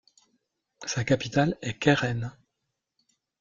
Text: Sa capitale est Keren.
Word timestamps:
Sa 0.83 1.03
capitale 1.03 1.59
est 1.61 1.77
Keren. 1.77 2.31